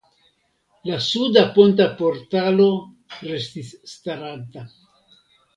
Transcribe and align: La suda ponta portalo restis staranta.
La 0.89 0.95
suda 1.07 1.43
ponta 1.57 1.87
portalo 1.99 2.67
restis 3.31 3.71
staranta. 3.95 4.69